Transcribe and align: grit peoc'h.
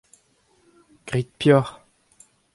grit 1.05 1.29
peoc'h. 1.37 1.79